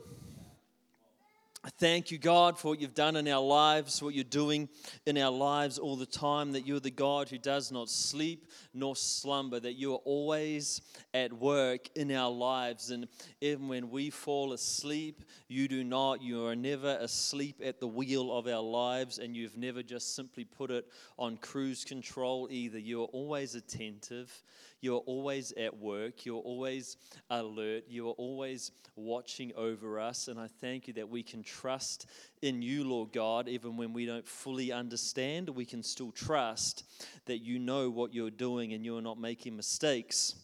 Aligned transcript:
Thank 1.72 2.12
you, 2.12 2.18
God, 2.18 2.56
for 2.56 2.68
what 2.68 2.80
you've 2.80 2.94
done 2.94 3.16
in 3.16 3.26
our 3.26 3.43
lives, 3.43 4.00
what 4.00 4.14
you're 4.14 4.22
doing 4.22 4.68
in 5.04 5.18
our 5.18 5.32
lives 5.32 5.79
all 5.79 5.96
the 5.96 6.07
time, 6.07 6.52
that 6.52 6.64
you're 6.64 6.79
the 6.79 6.93
God 6.93 7.29
who 7.29 7.38
does 7.38 7.72
not 7.72 7.90
sleep 7.90 8.46
nor 8.72 8.94
slumber, 8.94 9.58
that 9.58 9.72
you 9.72 9.94
are 9.94 10.00
always 10.04 10.80
at 11.12 11.32
work 11.32 11.88
in 11.96 12.12
our 12.12 12.30
lives. 12.30 12.90
And 12.90 13.08
even 13.40 13.66
when 13.66 13.90
we 13.90 14.10
fall 14.10 14.52
asleep, 14.52 15.24
you 15.48 15.66
do 15.66 15.82
not. 15.82 16.22
You 16.22 16.46
are 16.46 16.54
never 16.54 16.98
asleep 17.00 17.60
at 17.64 17.80
the 17.80 17.88
wheel 17.88 18.36
of 18.36 18.46
our 18.46 18.62
lives, 18.62 19.18
and 19.18 19.35
you've 19.35 19.57
never 19.57 19.82
just 19.82 20.14
simply 20.14 20.44
put 20.44 20.71
it 20.71 20.86
on 21.18 21.36
cruise 21.36 21.85
control 21.85 22.46
either. 22.48 22.79
You 22.79 23.02
are 23.02 23.07
always 23.07 23.57
attentive. 23.57 24.43
You 24.80 24.96
are 24.96 25.00
always 25.00 25.53
at 25.53 25.76
work. 25.76 26.25
You're 26.25 26.43
always 26.43 26.96
alert. 27.30 27.85
You 27.89 28.08
are 28.08 28.12
always 28.12 28.72
watching 28.94 29.52
over 29.57 29.99
us. 29.99 30.29
And 30.29 30.39
I 30.39 30.49
thank 30.61 30.86
you 30.86 30.94
that 30.94 31.08
we 31.08 31.22
can 31.22 31.43
trust 31.43 32.06
in 32.42 32.62
you, 32.62 32.84
Lord 32.84 33.12
God, 33.12 33.48
even 33.48 33.77
when 33.77 33.92
we 33.92 34.06
don't 34.06 34.27
fully 34.27 34.72
understand. 34.72 35.48
We 35.50 35.64
can 35.64 35.82
still 35.82 36.12
trust 36.12 36.84
that 37.27 37.38
you 37.38 37.58
know 37.58 37.91
what 37.91 38.14
you're 38.14 38.30
doing 38.30 38.72
and 38.72 38.84
you 38.84 38.97
are 38.97 39.02
not 39.02 39.19
making 39.19 39.56
mistakes 39.56 40.34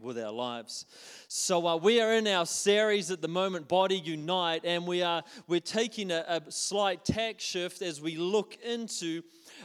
with 0.00 0.18
our 0.18 0.32
lives. 0.32 0.86
So 1.28 1.66
uh, 1.66 1.76
we 1.76 2.00
are 2.00 2.12
in 2.14 2.26
our 2.26 2.46
series 2.46 3.10
at 3.10 3.20
the 3.20 3.28
moment, 3.28 3.68
Body 3.68 3.98
Unite, 3.98 4.62
and 4.64 4.86
we 4.86 5.02
are 5.02 5.22
we're 5.46 5.60
taking 5.60 6.10
a, 6.10 6.24
a 6.28 6.50
slight 6.50 7.04
tack 7.04 7.40
shift 7.40 7.82
as 7.82 8.00
we 8.00 8.16
look 8.16 8.56
into 8.64 9.22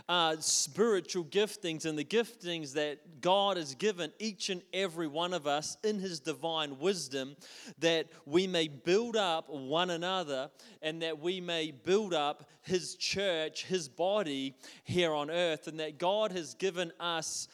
uh, 0.10 0.36
spiritual 0.40 1.24
giftings 1.26 1.86
and 1.86 1.98
the 1.98 2.04
giftings 2.04 2.74
that 2.74 3.22
God 3.22 3.58
has 3.58 3.76
given 3.76 4.12
each 4.20 4.50
and 4.50 4.62
every 4.74 5.08
one 5.08 5.34
of 5.34 5.48
us 5.48 5.78
in 5.84 6.00
His 6.00 6.20
divine 6.20 6.80
wisdom, 6.80 7.36
that 7.80 8.08
we 8.26 8.48
may 8.48 8.68
build 8.68 9.16
up 9.16 9.50
one 9.50 9.90
another 9.90 10.50
and 10.82 11.02
that 11.02 11.20
we 11.20 11.40
may 11.40 11.72
build 11.72 12.14
up 12.14 12.50
His 12.62 12.96
church, 12.96 13.66
His 13.66 13.88
body 13.88 14.56
here 14.84 15.14
on 15.14 15.30
earth, 15.30 15.68
and 15.68 15.80
that 15.80 15.98
God 15.98 16.32
has 16.32 16.54
given 16.54 16.92
us 17.00 17.48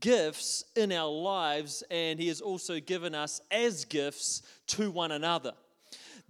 gifts 0.00 0.64
in 0.76 0.92
our 0.92 1.10
lives 1.10 1.82
and 1.90 2.18
He 2.18 2.28
has 2.28 2.40
also 2.40 2.80
given 2.80 3.14
us 3.14 3.40
as 3.50 3.84
gifts 3.84 4.42
to 4.68 4.90
one 4.90 5.12
another 5.12 5.52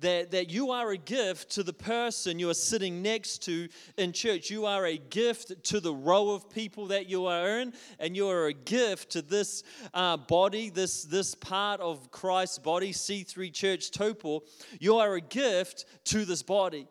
that, 0.00 0.32
that 0.32 0.50
you 0.50 0.70
are 0.70 0.90
a 0.90 0.96
gift 0.96 1.50
to 1.52 1.62
the 1.62 1.72
person 1.72 2.38
you 2.38 2.50
are 2.50 2.54
sitting 2.54 3.00
next 3.00 3.42
to 3.44 3.68
in 3.96 4.12
church. 4.12 4.50
You 4.50 4.66
are 4.66 4.86
a 4.86 4.98
gift 4.98 5.64
to 5.64 5.80
the 5.80 5.94
row 5.94 6.30
of 6.30 6.50
people 6.50 6.88
that 6.88 7.08
you 7.08 7.26
are 7.26 7.60
in, 7.60 7.72
and 7.98 8.16
you 8.16 8.28
are 8.28 8.46
a 8.46 8.52
gift 8.52 9.10
to 9.12 9.22
this 9.22 9.62
uh, 9.94 10.16
body, 10.16 10.70
this, 10.70 11.04
this 11.04 11.34
part 11.34 11.80
of 11.80 12.10
Christ's 12.10 12.58
body, 12.58 12.92
C3 12.92 13.52
Church 13.52 13.90
Taupo. 13.90 14.42
You 14.80 14.96
are 14.96 15.14
a 15.14 15.20
gift 15.20 15.84
to 16.06 16.24
this 16.24 16.42
body. 16.42 16.86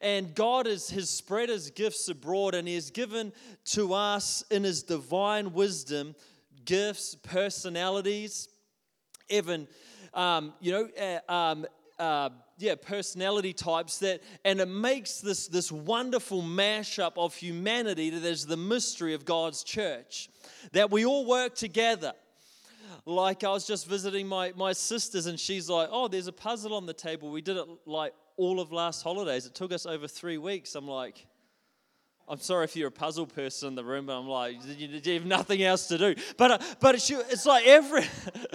And 0.00 0.34
God 0.34 0.66
is, 0.66 0.90
has 0.90 1.10
spread 1.10 1.48
his 1.48 1.70
gifts 1.70 2.08
abroad, 2.08 2.54
and 2.54 2.68
he 2.68 2.74
has 2.76 2.90
given 2.90 3.32
to 3.66 3.94
us 3.94 4.44
in 4.50 4.64
his 4.64 4.82
divine 4.82 5.52
wisdom 5.52 6.14
gifts, 6.64 7.14
personalities, 7.14 8.48
even, 9.28 9.68
um, 10.12 10.52
you 10.60 10.72
know, 10.72 10.88
uh, 11.28 11.32
um, 11.32 11.66
uh, 11.98 12.30
yeah, 12.58 12.74
personality 12.74 13.52
types 13.52 13.98
that, 13.98 14.22
and 14.44 14.60
it 14.60 14.68
makes 14.68 15.20
this, 15.20 15.48
this 15.48 15.70
wonderful 15.70 16.42
mashup 16.42 17.12
of 17.16 17.34
humanity 17.34 18.10
that 18.10 18.24
is 18.24 18.46
the 18.46 18.56
mystery 18.56 19.14
of 19.14 19.24
God's 19.24 19.64
church. 19.64 20.28
That 20.72 20.90
we 20.90 21.04
all 21.04 21.26
work 21.26 21.54
together. 21.54 22.12
Like 23.06 23.44
I 23.44 23.50
was 23.50 23.66
just 23.66 23.86
visiting 23.86 24.26
my, 24.26 24.52
my 24.56 24.72
sisters, 24.72 25.26
and 25.26 25.38
she's 25.38 25.68
like, 25.68 25.88
Oh, 25.90 26.08
there's 26.08 26.26
a 26.26 26.32
puzzle 26.32 26.74
on 26.74 26.86
the 26.86 26.94
table. 26.94 27.30
We 27.30 27.42
did 27.42 27.56
it 27.56 27.66
like 27.86 28.14
all 28.36 28.60
of 28.60 28.72
last 28.72 29.02
holidays. 29.02 29.46
It 29.46 29.54
took 29.54 29.72
us 29.72 29.86
over 29.86 30.08
three 30.08 30.38
weeks. 30.38 30.74
I'm 30.74 30.88
like, 30.88 31.26
I'm 32.26 32.38
sorry 32.38 32.64
if 32.64 32.74
you're 32.74 32.88
a 32.88 32.92
puzzle 32.92 33.26
person 33.26 33.68
in 33.68 33.74
the 33.74 33.84
room, 33.84 34.06
but 34.06 34.18
I'm 34.18 34.26
like, 34.26 34.56
you, 34.78 34.88
you 35.02 35.12
have 35.14 35.26
nothing 35.26 35.62
else 35.62 35.88
to 35.88 35.98
do. 35.98 36.14
But 36.38 36.50
uh, 36.52 36.58
but 36.80 37.00
she, 37.00 37.14
it's 37.14 37.44
like 37.44 37.66
every, 37.66 38.04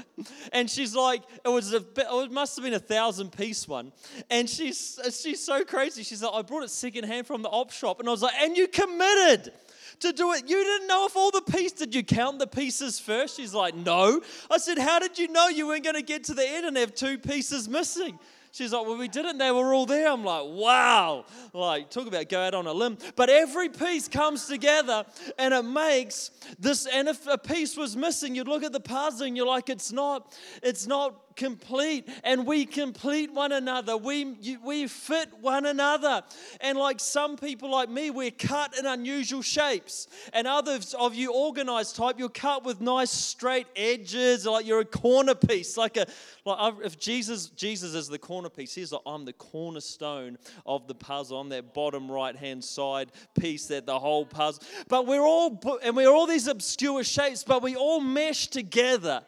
and 0.54 0.68
she's 0.68 0.96
like, 0.96 1.22
it 1.46 1.50
was 1.50 1.74
a, 1.74 1.84
it 1.96 2.32
must 2.32 2.56
have 2.56 2.64
been 2.64 2.74
a 2.74 2.80
thousand 2.80 3.32
piece 3.32 3.68
one, 3.68 3.92
and 4.32 4.50
she's 4.50 5.00
she's 5.22 5.44
so 5.44 5.64
crazy. 5.64 6.02
She's 6.02 6.24
like, 6.24 6.34
I 6.34 6.42
brought 6.42 6.64
it 6.64 6.72
secondhand 6.72 7.28
from 7.28 7.44
the 7.44 7.50
op 7.50 7.72
shop, 7.72 8.00
and 8.00 8.10
I 8.10 8.12
was 8.12 8.24
like, 8.24 8.34
and 8.40 8.58
you 8.58 8.68
committed 8.68 9.54
to 10.00 10.14
do 10.14 10.34
it. 10.34 10.50
You 10.50 10.64
didn't 10.64 10.88
know 10.88 11.06
if 11.06 11.16
all 11.16 11.30
the 11.30 11.42
pieces, 11.42 11.74
did 11.74 11.94
you 11.94 12.04
count 12.04 12.40
the 12.40 12.48
pieces 12.48 13.00
first? 13.00 13.38
She's 13.38 13.54
like, 13.54 13.76
no. 13.76 14.22
I 14.50 14.58
said, 14.58 14.78
how 14.78 15.00
did 15.00 15.20
you 15.20 15.28
know 15.28 15.48
you 15.48 15.68
weren't 15.68 15.84
going 15.84 15.96
to 15.96 16.02
get 16.02 16.24
to 16.26 16.34
the 16.34 16.48
end 16.48 16.66
and 16.66 16.78
have 16.78 16.96
two 16.96 17.18
pieces 17.18 17.68
missing? 17.68 18.18
She's 18.52 18.74
like, 18.74 18.86
well, 18.86 18.98
we 18.98 19.08
didn't. 19.08 19.38
They 19.38 19.52
were 19.52 19.74
all 19.74 19.86
there. 19.86 20.10
I'm 20.10 20.24
like, 20.24 20.44
wow. 20.46 21.26
Like, 21.54 21.90
talk 21.90 22.08
about 22.08 22.30
go 22.30 22.42
out 22.42 22.54
on 22.56 22.66
a 22.66 22.74
limb. 22.74 22.98
But 23.16 23.30
every 23.30 23.70
piece 23.70 24.08
comes 24.08 24.48
together 24.48 25.06
and 25.38 25.54
it 25.54 25.64
makes 25.64 26.32
this. 26.58 26.88
And 26.88 27.08
if 27.08 27.28
a 27.28 27.38
piece 27.38 27.78
was 27.78 27.96
missing, 27.96 28.36
you'd 28.36 28.48
look 28.48 28.64
at 28.64 28.72
the 28.72 28.80
puzzle 28.80 29.28
and 29.28 29.38
you're 29.38 29.46
like, 29.46 29.70
it's 29.70 29.92
not, 29.92 30.36
it's 30.64 30.88
not 30.88 31.29
complete 31.40 32.08
and 32.26 32.46
we 32.46 32.66
complete 32.66 33.34
one 33.34 33.54
another. 33.54 33.96
We, 33.96 34.58
we 34.64 34.88
fit 34.88 35.30
one 35.40 35.66
another. 35.66 36.22
And 36.60 36.78
like 36.78 37.00
some 37.00 37.38
people 37.38 37.72
like 37.72 37.90
me, 37.90 38.10
we're 38.10 38.30
cut 38.30 38.78
in 38.78 38.86
unusual 38.86 39.42
shapes. 39.42 40.08
And 40.34 40.46
others 40.46 40.94
of 40.94 41.16
you 41.16 41.34
organized 41.34 41.96
type, 41.96 42.20
you're 42.20 42.28
cut 42.28 42.66
with 42.66 42.82
nice 42.82 43.10
straight 43.10 43.68
edges, 43.76 44.46
like 44.46 44.68
you're 44.68 44.82
a 44.82 44.86
corner 44.86 45.34
piece. 45.34 45.78
Like 45.78 45.96
a 45.96 46.08
like 46.46 46.74
if 46.84 47.00
Jesus, 47.00 47.48
Jesus 47.50 47.94
is 47.94 48.10
the 48.10 48.20
corner 48.20 48.50
piece, 48.50 48.76
he's 48.76 48.92
like, 48.92 49.02
I'm 49.06 49.24
the 49.24 49.34
cornerstone 49.34 50.38
of 50.66 50.88
the 50.88 50.96
puzzle. 50.96 51.40
I'm 51.40 51.50
that 51.50 51.74
bottom 51.74 52.12
right 52.12 52.36
hand 52.36 52.64
side 52.64 53.14
piece 53.40 53.68
that 53.68 53.86
the 53.86 53.98
whole 53.98 54.26
puzzle. 54.26 54.62
But 54.90 55.08
we're 55.08 55.26
all 55.26 55.62
and 55.84 55.96
we're 55.96 56.12
all 56.12 56.28
these 56.28 56.48
obscure 56.48 57.06
shapes, 57.06 57.46
but 57.46 57.64
we 57.64 57.78
all 57.78 58.02
mesh 58.02 58.48
together 58.48 59.24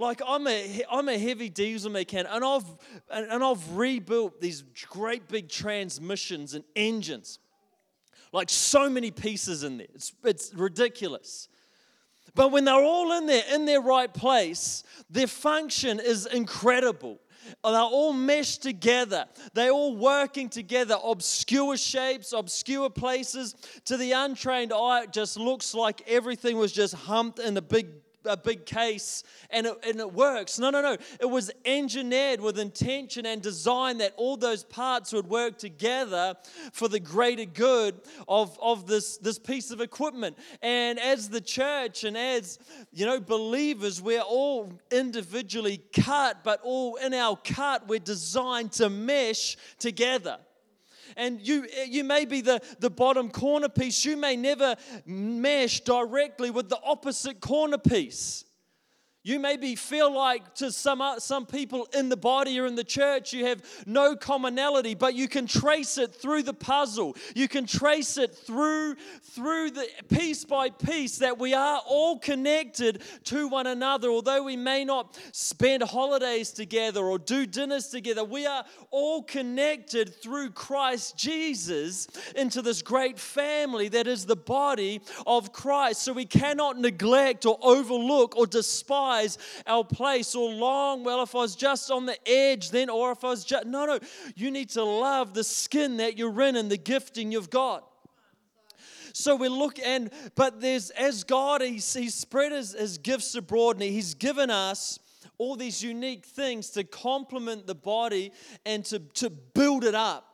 like 0.00 0.22
I'm 0.26 0.46
a, 0.46 0.82
I'm 0.90 1.08
a 1.08 1.18
heavy 1.18 1.50
diesel 1.50 1.90
mechanic 1.90 2.32
and 2.32 2.44
I've, 2.44 2.64
and 3.10 3.44
I've 3.44 3.76
rebuilt 3.76 4.40
these 4.40 4.62
great 4.88 5.28
big 5.28 5.48
transmissions 5.48 6.54
and 6.54 6.64
engines. 6.74 7.38
Like 8.32 8.48
so 8.48 8.88
many 8.88 9.10
pieces 9.10 9.62
in 9.62 9.78
there. 9.78 9.88
It's, 9.94 10.12
it's 10.24 10.54
ridiculous. 10.54 11.48
But 12.34 12.52
when 12.52 12.64
they're 12.64 12.74
all 12.74 13.12
in 13.18 13.26
there, 13.26 13.42
in 13.52 13.66
their 13.66 13.80
right 13.80 14.12
place, 14.12 14.84
their 15.10 15.26
function 15.26 16.00
is 16.00 16.26
incredible. 16.26 17.18
They're 17.64 17.80
all 17.80 18.12
meshed 18.12 18.62
together. 18.62 19.26
They're 19.52 19.72
all 19.72 19.96
working 19.96 20.48
together. 20.48 20.96
Obscure 21.02 21.76
shapes, 21.76 22.32
obscure 22.32 22.88
places. 22.88 23.54
To 23.86 23.96
the 23.96 24.12
untrained 24.12 24.72
eye, 24.72 25.02
it 25.04 25.12
just 25.12 25.36
looks 25.36 25.74
like 25.74 26.02
everything 26.06 26.56
was 26.56 26.72
just 26.72 26.94
humped 26.94 27.38
in 27.38 27.56
a 27.56 27.62
big 27.62 27.88
a 28.24 28.36
big 28.36 28.66
case 28.66 29.22
and 29.50 29.66
it, 29.66 29.78
and 29.86 30.00
it 30.00 30.12
works. 30.12 30.58
No, 30.58 30.70
no, 30.70 30.82
no. 30.82 30.96
It 31.20 31.28
was 31.28 31.50
engineered 31.64 32.40
with 32.40 32.58
intention 32.58 33.26
and 33.26 33.40
design 33.42 33.98
that 33.98 34.12
all 34.16 34.36
those 34.36 34.64
parts 34.64 35.12
would 35.12 35.28
work 35.28 35.58
together 35.58 36.34
for 36.72 36.88
the 36.88 37.00
greater 37.00 37.44
good 37.44 38.00
of, 38.28 38.58
of 38.60 38.86
this, 38.86 39.16
this 39.18 39.38
piece 39.38 39.70
of 39.70 39.80
equipment. 39.80 40.38
And 40.62 40.98
as 40.98 41.28
the 41.28 41.40
church 41.40 42.04
and 42.04 42.16
as, 42.16 42.58
you 42.92 43.06
know, 43.06 43.20
believers, 43.20 44.00
we're 44.02 44.20
all 44.20 44.72
individually 44.90 45.82
cut, 45.92 46.44
but 46.44 46.60
all 46.62 46.96
in 46.96 47.14
our 47.14 47.36
cut, 47.36 47.88
we're 47.88 47.98
designed 47.98 48.72
to 48.72 48.90
mesh 48.90 49.56
together 49.78 50.38
and 51.16 51.40
you, 51.40 51.66
you 51.86 52.04
may 52.04 52.24
be 52.24 52.40
the, 52.40 52.60
the 52.78 52.90
bottom 52.90 53.30
corner 53.30 53.68
piece. 53.68 54.04
You 54.04 54.16
may 54.16 54.36
never 54.36 54.76
mesh 55.04 55.80
directly 55.80 56.50
with 56.50 56.68
the 56.68 56.80
opposite 56.84 57.40
corner 57.40 57.78
piece. 57.78 58.44
You 59.22 59.38
maybe 59.38 59.76
feel 59.76 60.14
like 60.14 60.54
to 60.56 60.72
some, 60.72 61.02
uh, 61.02 61.18
some 61.18 61.44
people 61.44 61.86
in 61.92 62.08
the 62.08 62.16
body 62.16 62.58
or 62.58 62.66
in 62.66 62.74
the 62.74 62.84
church, 62.84 63.34
you 63.34 63.44
have 63.44 63.62
no 63.84 64.16
commonality, 64.16 64.94
but 64.94 65.14
you 65.14 65.28
can 65.28 65.46
trace 65.46 65.98
it 65.98 66.14
through 66.14 66.44
the 66.44 66.54
puzzle. 66.54 67.14
You 67.34 67.46
can 67.46 67.66
trace 67.66 68.16
it 68.16 68.34
through, 68.34 68.96
through 69.22 69.72
the 69.72 69.86
piece 70.08 70.46
by 70.46 70.70
piece 70.70 71.18
that 71.18 71.38
we 71.38 71.52
are 71.52 71.82
all 71.86 72.18
connected 72.18 73.02
to 73.24 73.46
one 73.46 73.66
another. 73.66 74.08
Although 74.08 74.44
we 74.44 74.56
may 74.56 74.86
not 74.86 75.18
spend 75.32 75.82
holidays 75.82 76.50
together 76.50 77.04
or 77.04 77.18
do 77.18 77.44
dinners 77.44 77.88
together, 77.88 78.24
we 78.24 78.46
are 78.46 78.64
all 78.90 79.22
connected 79.22 80.14
through 80.22 80.50
Christ 80.50 81.18
Jesus 81.18 82.08
into 82.36 82.62
this 82.62 82.80
great 82.80 83.18
family 83.18 83.88
that 83.88 84.06
is 84.06 84.24
the 84.24 84.36
body 84.36 85.02
of 85.26 85.52
Christ. 85.52 86.00
So 86.00 86.14
we 86.14 86.24
cannot 86.24 86.78
neglect 86.78 87.44
or 87.44 87.58
overlook 87.60 88.34
or 88.34 88.46
our 89.66 89.84
place 89.84 90.34
or 90.34 90.50
long, 90.50 91.04
well, 91.04 91.22
if 91.22 91.34
I 91.34 91.38
was 91.38 91.56
just 91.56 91.90
on 91.90 92.06
the 92.06 92.16
edge 92.28 92.70
then, 92.70 92.90
or 92.90 93.12
if 93.12 93.24
I 93.24 93.28
was 93.28 93.44
just, 93.44 93.66
no, 93.66 93.86
no, 93.86 93.98
you 94.36 94.50
need 94.50 94.70
to 94.70 94.84
love 94.84 95.34
the 95.34 95.44
skin 95.44 95.98
that 95.98 96.16
you're 96.16 96.42
in 96.42 96.56
and 96.56 96.70
the 96.70 96.78
gifting 96.78 97.32
you've 97.32 97.50
got. 97.50 97.86
So 99.12 99.36
we 99.36 99.48
look 99.48 99.78
and, 99.78 100.10
but 100.34 100.60
there's, 100.60 100.90
as 100.90 101.24
God, 101.24 101.62
He's, 101.62 101.92
he's 101.92 102.14
spread 102.14 102.52
his, 102.52 102.72
his 102.72 102.98
gifts 102.98 103.34
abroad 103.34 103.76
and 103.76 103.82
He's 103.82 104.14
given 104.14 104.50
us 104.50 104.98
all 105.38 105.56
these 105.56 105.82
unique 105.82 106.26
things 106.26 106.70
to 106.70 106.84
complement 106.84 107.66
the 107.66 107.74
body 107.74 108.32
and 108.66 108.84
to, 108.84 108.98
to 108.98 109.30
build 109.30 109.84
it 109.84 109.94
up. 109.94 110.26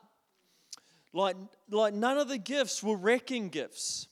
Like, 1.12 1.36
like 1.70 1.94
none 1.94 2.18
of 2.18 2.28
the 2.28 2.38
gifts 2.38 2.82
were 2.82 2.96
wrecking 2.96 3.48
gifts, 3.48 4.08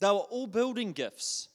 they 0.00 0.08
were 0.08 0.26
all 0.30 0.46
building 0.46 0.92
gifts. 0.92 1.48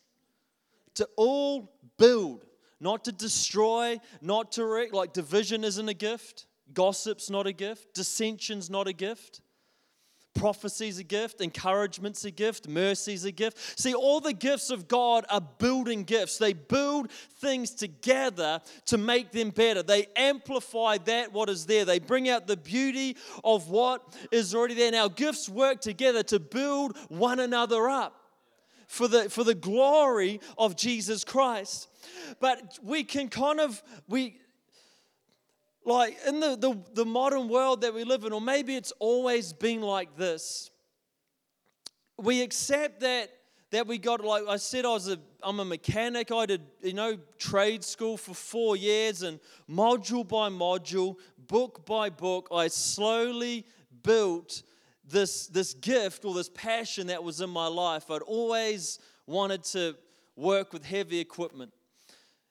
To 0.98 1.08
all 1.16 1.72
build, 1.98 2.44
not 2.80 3.06
to 3.06 3.12
destroy, 3.12 4.00
not 4.20 4.52
to 4.54 4.66
wreck. 4.66 4.94
Like 4.94 5.14
division 5.14 5.64
isn't 5.64 5.88
a 5.88 5.94
gift, 5.94 6.48
gossip's 6.74 7.30
not 7.30 7.46
a 7.46 7.54
gift, 7.54 7.94
dissension's 7.94 8.70
not 8.70 8.88
a 8.88 8.94
gift. 8.94 9.42
Prophecy's 10.34 10.98
a 10.98 11.04
gift, 11.04 11.42
encouragement's 11.42 12.26
a 12.26 12.32
gift, 12.32 12.68
mercy's 12.68 13.26
a 13.26 13.32
gift. 13.32 13.80
See, 13.80 13.94
all 13.94 14.20
the 14.20 14.34
gifts 14.34 14.70
of 14.72 14.88
God 14.88 15.26
are 15.30 15.42
building 15.42 16.04
gifts. 16.04 16.38
They 16.40 16.54
build 16.54 17.12
things 17.12 17.72
together 17.72 18.62
to 18.86 18.98
make 18.98 19.32
them 19.32 19.52
better. 19.52 19.84
They 19.84 20.08
amplify 20.16 20.98
that 21.06 21.32
what 21.32 21.50
is 21.50 21.66
there. 21.66 21.86
They 21.86 22.00
bring 22.00 22.28
out 22.28 22.48
the 22.48 22.58
beauty 22.58 23.18
of 23.44 23.70
what 23.70 24.16
is 24.32 24.54
already 24.56 24.76
there. 24.76 24.92
Now, 24.92 25.08
gifts 25.08 25.48
work 25.48 25.82
together 25.82 26.24
to 26.24 26.40
build 26.40 26.98
one 27.10 27.40
another 27.40 27.88
up 27.88 28.27
for 28.88 29.08
the, 29.08 29.30
for 29.30 29.44
the 29.44 29.54
glory 29.54 30.40
of 30.58 30.76
Jesus 30.76 31.24
Christ. 31.24 31.90
But 32.40 32.80
we 32.82 33.04
can 33.04 33.28
kind 33.28 33.60
of, 33.60 33.84
we, 34.08 34.40
like 35.86 36.18
in 36.28 36.40
the, 36.40 36.56
the, 36.56 36.82
the 36.94 37.06
modern 37.06 37.50
world 37.50 37.82
that 37.82 37.94
we 37.94 38.04
live 38.04 38.24
in, 38.24 38.34
or 38.34 38.42
maybe 38.42 38.76
it's 38.76 38.94
always 39.00 39.54
been 39.54 39.82
like 39.82 40.18
this, 40.18 40.72
we 42.18 42.42
accept 42.42 43.02
that 43.02 43.30
that 43.70 43.86
we 43.86 43.98
got 43.98 44.24
like 44.24 44.44
I 44.48 44.58
said 44.58 44.86
I 44.86 44.90
was 44.90 45.10
a 45.10 45.20
I'm 45.44 45.60
a 45.60 45.66
mechanic 45.66 46.32
I 46.32 46.46
did 46.46 46.62
you 46.82 46.94
know 46.94 47.18
trade 47.38 47.84
school 47.84 48.18
for 48.18 48.34
4 48.34 48.78
years 48.78 49.22
and 49.22 49.40
module 49.70 50.28
by 50.28 50.50
module 50.50 51.18
book 51.48 51.86
by 51.86 52.10
book 52.10 52.48
I 52.52 52.70
slowly 52.70 53.66
built 54.04 54.64
this, 55.10 55.48
this 55.48 55.74
gift 55.74 56.26
or 56.26 56.34
this 56.34 56.50
passion 56.50 57.08
that 57.08 57.24
was 57.24 57.42
in 57.42 57.50
my 57.50 57.68
life. 57.68 58.12
I'd 58.12 58.22
always 58.22 59.00
wanted 59.26 59.64
to 59.66 59.96
work 60.36 60.74
with 60.74 60.86
heavy 60.86 61.20
equipment. 61.20 61.74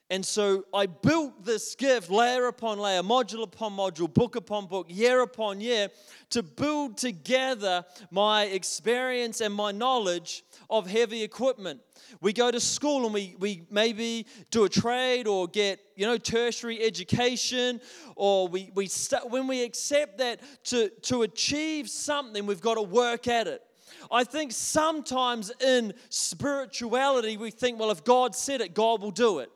And 0.08 0.24
so 0.24 0.64
I 0.72 0.86
built 0.86 1.44
this 1.44 1.74
gift 1.74 2.10
layer 2.10 2.46
upon 2.46 2.78
layer, 2.78 3.02
module 3.02 3.42
upon 3.42 3.72
module, 3.72 4.12
book 4.12 4.36
upon 4.36 4.66
book, 4.66 4.86
year 4.88 5.22
upon 5.22 5.60
year, 5.60 5.88
to 6.30 6.44
build 6.44 6.96
together 6.96 7.84
my 8.12 8.44
experience 8.44 9.40
and 9.40 9.52
my 9.52 9.72
knowledge 9.72 10.44
of 10.70 10.86
heavy 10.86 11.24
equipment. 11.24 11.80
We 12.20 12.32
go 12.32 12.52
to 12.52 12.60
school 12.60 13.04
and 13.04 13.12
we, 13.12 13.34
we 13.40 13.66
maybe 13.68 14.26
do 14.52 14.62
a 14.62 14.68
trade 14.68 15.26
or 15.26 15.48
get, 15.48 15.80
you 15.96 16.06
know, 16.06 16.18
tertiary 16.18 16.80
education, 16.84 17.80
or 18.14 18.46
we, 18.46 18.70
we 18.76 18.86
st- 18.86 19.28
when 19.28 19.48
we 19.48 19.64
accept 19.64 20.18
that 20.18 20.40
to, 20.64 20.88
to 21.02 21.22
achieve 21.22 21.90
something, 21.90 22.46
we've 22.46 22.60
got 22.60 22.74
to 22.74 22.82
work 22.82 23.26
at 23.26 23.48
it. 23.48 23.60
I 24.08 24.22
think 24.22 24.52
sometimes 24.52 25.50
in 25.60 25.94
spirituality, 26.10 27.36
we 27.36 27.50
think, 27.50 27.80
well, 27.80 27.90
if 27.90 28.04
God 28.04 28.36
said 28.36 28.60
it, 28.60 28.72
God 28.72 29.00
will 29.02 29.10
do 29.10 29.40
it 29.40 29.50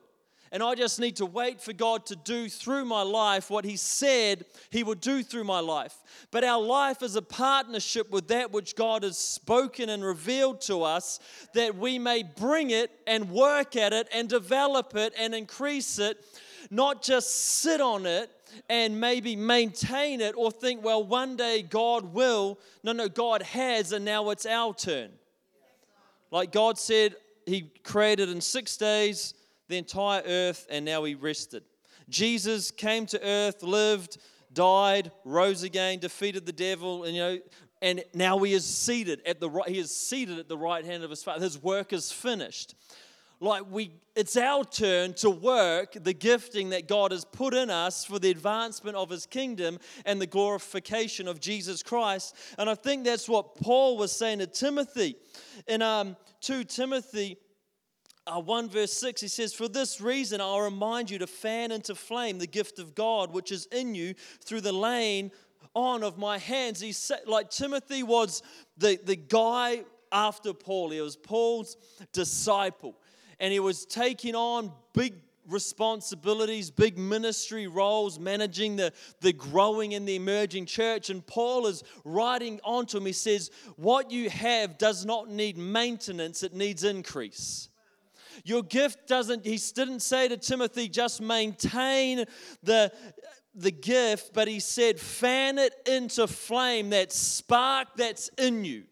and 0.52 0.62
I 0.64 0.75
just 0.75 0.99
need 0.99 1.17
to 1.17 1.26
wait 1.26 1.61
for 1.61 1.73
God 1.73 2.06
to 2.06 2.17
do 2.17 2.49
through 2.49 2.85
my 2.85 3.02
life 3.02 3.50
what 3.50 3.64
He 3.64 3.76
said 3.76 4.44
He 4.70 4.82
would 4.82 5.00
do 5.00 5.23
through 5.23 5.44
my 5.44 5.61
life. 5.61 5.97
But 6.32 6.43
our 6.43 6.61
life 6.61 7.02
is 7.02 7.14
a 7.14 7.23
partnership 7.23 8.11
with 8.11 8.29
that 8.29 8.50
which 8.50 8.75
God 8.75 9.05
has 9.05 9.17
spoken 9.17 9.88
and 9.88 10.05
revealed 10.05 10.61
to 10.62 10.82
us 10.82 11.20
that 11.55 11.76
we 11.76 11.99
may 11.99 12.25
bring 12.25 12.70
it 12.70 12.91
and 13.06 13.31
work 13.31 13.76
at 13.76 13.93
it 13.93 14.08
and 14.12 14.29
develop 14.29 14.97
it 14.97 15.12
and 15.17 15.35
increase 15.35 16.00
it, 16.00 16.25
not 16.70 17.02
just 17.02 17.32
sit 17.61 17.81
on 17.81 18.05
it 18.05 18.31
and 18.69 19.00
maybe 19.00 19.37
maintain 19.37 20.20
it 20.20 20.35
or 20.37 20.50
think, 20.50 20.85
well, 20.85 21.05
one 21.05 21.37
day 21.37 21.62
God 21.62 22.12
will. 22.12 22.58
No, 22.82 22.91
no, 22.91 23.08
God 23.08 23.43
has, 23.43 23.93
and 23.93 24.05
now 24.05 24.31
it's 24.31 24.47
our 24.47 24.75
turn. 24.75 25.11
Like 26.32 26.50
God 26.50 26.76
said, 26.76 27.14
He 27.47 27.70
created 27.85 28.29
in 28.29 28.41
six 28.41 28.76
days 28.76 29.35
the 29.71 29.79
entire 29.79 30.23
earth, 30.27 30.67
and 30.71 30.85
now 30.85 31.05
he 31.05 31.15
rested. 31.15 31.63
Jesus 32.09 32.71
came 32.71 33.07
to 33.07 33.27
earth, 33.27 33.63
lived, 33.63 34.19
died, 34.53 35.13
rose 35.25 35.63
again, 35.63 35.99
defeated 35.99 36.45
the 36.45 36.53
devil, 36.53 37.05
and 37.05 37.15
you 37.15 37.23
know, 37.23 37.39
and 37.83 38.05
now 38.13 38.39
he 38.41 38.53
is 38.53 38.67
seated 38.67 39.23
at 39.25 39.41
the 39.41 39.49
right, 39.49 39.69
he 39.69 39.79
is 39.79 39.95
seated 39.95 40.39
at 40.39 40.49
the 40.49 40.59
right 40.59 40.85
hand 40.85 41.03
of 41.03 41.11
his 41.11 41.23
father. 41.23 41.43
His 41.43 41.63
work 41.63 41.93
is 41.93 42.13
finished. 42.13 42.75
Like 43.43 43.63
we 43.71 43.93
it's 44.15 44.37
our 44.37 44.65
turn 44.65 45.15
to 45.15 45.31
work 45.31 45.95
the 45.95 46.13
gifting 46.13 46.71
that 46.71 46.87
God 46.87 47.11
has 47.11 47.25
put 47.25 47.55
in 47.55 47.71
us 47.71 48.05
for 48.05 48.19
the 48.19 48.31
advancement 48.31 48.97
of 48.97 49.09
his 49.09 49.25
kingdom 49.25 49.79
and 50.05 50.21
the 50.21 50.27
glorification 50.27 51.27
of 51.27 51.41
Jesus 51.41 51.83
Christ. 51.83 52.37
And 52.59 52.69
I 52.69 52.75
think 52.75 53.05
that's 53.05 53.31
what 53.31 53.57
Paul 53.57 53.97
was 53.97 54.13
saying 54.13 54.41
to 54.41 54.47
Timothy. 54.47 55.17
In 55.67 55.81
um, 55.81 56.17
2 56.43 56.65
Timothy 56.65 57.39
uh, 58.27 58.41
1 58.41 58.69
verse 58.69 58.93
6, 58.93 59.21
he 59.21 59.29
says, 59.29 59.53
For 59.53 59.69
this 59.69 60.01
reason 60.01 60.41
I'll 60.41 60.61
remind 60.61 61.11
you 61.11 61.19
to 61.19 61.27
fan 61.27 61.73
into 61.73 61.95
flame 61.95 62.39
the 62.39 62.47
gift 62.47 62.79
of 62.79 62.95
God 62.95 63.33
which 63.33 63.51
is 63.51 63.67
in 63.67 63.95
you 63.95 64.15
through 64.45 64.61
the 64.61 64.73
laying 64.73 65.31
on 65.75 66.03
of 66.03 66.19
my 66.19 66.39
hands. 66.39 66.81
He 66.81 66.93
said, 66.93 67.21
like 67.27 67.51
Timothy 67.51 68.03
was 68.03 68.43
the, 68.77 68.99
the 69.05 69.17
guy 69.17 69.85
after 70.13 70.53
Paul, 70.53 70.91
he 70.91 71.01
was 71.01 71.17
Paul's 71.17 71.77
disciple, 72.13 72.97
and 73.39 73.53
he 73.53 73.61
was 73.61 73.87
taking 73.87 74.35
on 74.35 74.73
big 74.93 75.15
responsibilities, 75.47 76.71
big 76.71 76.99
ministry 76.99 77.67
roles, 77.67 78.19
managing 78.19 78.77
the, 78.77 78.93
the 79.21 79.33
growing 79.33 79.95
and 79.95 80.07
the 80.07 80.17
emerging 80.17 80.67
church. 80.67 81.11
And 81.11 81.27
Paul 81.27 81.67
is 81.67 81.83
writing 82.05 82.61
onto 82.63 82.99
him. 82.99 83.07
He 83.07 83.12
says, 83.12 83.50
What 83.77 84.11
you 84.11 84.31
have 84.31 84.79
does 84.79 85.05
not 85.05 85.29
need 85.29 85.57
maintenance, 85.57 86.43
it 86.43 86.55
needs 86.55 86.85
increase. 86.85 87.70
Your 88.45 88.63
gift 88.63 89.07
doesn't, 89.07 89.45
he 89.45 89.59
didn't 89.75 90.01
say 90.01 90.29
to 90.29 90.37
Timothy, 90.37 90.89
just 90.89 91.21
maintain 91.21 92.25
the, 92.63 92.93
the 93.55 93.71
gift, 93.71 94.33
but 94.33 94.49
he 94.49 94.61
said, 94.61 94.99
fan 94.99 95.59
it 95.59 95.75
into 95.87 96.27
flame, 96.27 96.91
that 96.91 97.13
spark 97.13 97.89
that's 97.97 98.29
in 98.39 98.65
you 98.65 98.85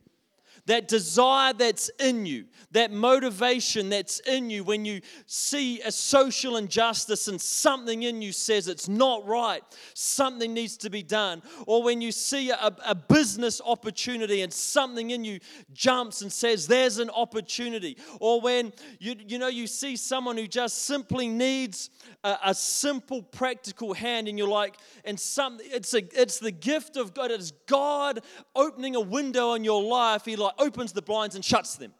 that 0.68 0.86
desire 0.86 1.54
that's 1.54 1.90
in 1.98 2.26
you, 2.26 2.44
that 2.72 2.92
motivation 2.92 3.88
that's 3.88 4.20
in 4.20 4.50
you 4.50 4.62
when 4.62 4.84
you 4.84 5.00
see 5.24 5.80
a 5.80 5.90
social 5.90 6.58
injustice 6.58 7.26
and 7.26 7.40
something 7.40 8.02
in 8.02 8.20
you 8.20 8.32
says 8.32 8.68
it's 8.68 8.86
not 8.86 9.26
right, 9.26 9.62
something 9.94 10.52
needs 10.52 10.76
to 10.76 10.90
be 10.90 11.02
done, 11.02 11.42
or 11.66 11.82
when 11.82 12.02
you 12.02 12.12
see 12.12 12.50
a, 12.50 12.70
a 12.86 12.94
business 12.94 13.62
opportunity 13.64 14.42
and 14.42 14.52
something 14.52 15.10
in 15.10 15.24
you 15.24 15.40
jumps 15.72 16.20
and 16.20 16.30
says 16.30 16.66
there's 16.66 16.98
an 16.98 17.08
opportunity, 17.10 17.96
or 18.20 18.42
when 18.42 18.70
you, 19.00 19.16
you 19.26 19.38
know 19.38 19.48
you 19.48 19.66
see 19.66 19.96
someone 19.96 20.36
who 20.36 20.46
just 20.46 20.84
simply 20.84 21.28
needs 21.28 21.88
a, 22.24 22.36
a 22.46 22.54
simple 22.54 23.22
practical 23.22 23.94
hand 23.94 24.28
and 24.28 24.36
you're 24.36 24.46
like, 24.46 24.76
and 25.06 25.18
some 25.18 25.58
it's 25.62 25.94
a 25.94 26.02
it's 26.20 26.38
the 26.38 26.52
gift 26.52 26.98
of 26.98 27.14
God, 27.14 27.30
it's 27.30 27.52
God 27.66 28.20
opening 28.54 28.96
a 28.96 29.00
window 29.00 29.54
in 29.54 29.64
your 29.64 29.82
life. 29.82 30.26
He 30.26 30.36
like 30.36 30.57
opens 30.58 30.92
the 30.92 31.02
blinds 31.02 31.34
and 31.34 31.44
shuts 31.44 31.76
them. 31.76 31.92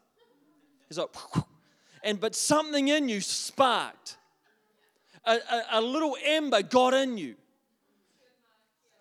He's 0.87 0.97
like, 0.97 1.09
and 2.03 2.19
but 2.19 2.35
something 2.35 2.87
in 2.87 3.09
you 3.09 3.21
sparked. 3.21 4.17
A, 5.25 5.33
a, 5.33 5.63
a 5.73 5.81
little 5.81 6.15
ember 6.23 6.61
got 6.61 6.93
in 6.93 7.17
you. 7.17 7.35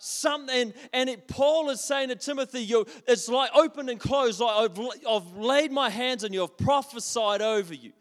Something, 0.01 0.73
and 0.93 1.11
it, 1.11 1.27
Paul 1.27 1.71
is 1.71 1.83
saying 1.83 2.11
to 2.11 2.17
Timothy, 2.17 2.61
you, 2.61 2.87
it's 3.07 3.29
like 3.29 3.51
open 3.55 3.89
and 3.89 3.99
closed. 3.99 4.41
Like 4.41 4.71
I've, 4.71 4.81
I've 5.09 5.37
laid 5.37 5.73
my 5.73 5.91
hands 5.91 6.25
on 6.25 6.33
you, 6.33 6.45
I've 6.45 6.57
prophesied 6.57 7.43
over 7.43 7.75
you. 7.75 7.93